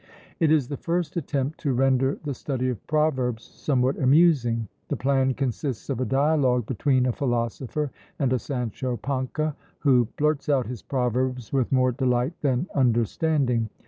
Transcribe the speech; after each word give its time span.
It 0.39 0.51
is 0.51 0.67
the 0.67 0.77
first 0.77 1.15
attempt 1.15 1.59
to 1.59 1.73
render 1.73 2.17
the 2.23 2.33
study 2.33 2.69
of 2.69 2.87
proverbs 2.87 3.43
somewhat 3.43 3.99
amusing. 3.99 4.67
The 4.87 4.95
plan 4.95 5.35
consists 5.35 5.91
of 5.91 6.01
a 6.01 6.05
dialogue 6.05 6.65
between 6.65 7.05
a 7.05 7.11
philosopher 7.11 7.91
and 8.17 8.33
a 8.33 8.39
Sancho 8.39 8.97
Pança, 8.97 9.53
who 9.81 10.07
blurts 10.17 10.49
out 10.49 10.65
his 10.65 10.81
proverbs 10.81 11.53
with 11.53 11.71
more 11.71 11.91
delight 11.91 12.33
than 12.41 12.67
understanding. 12.73 13.69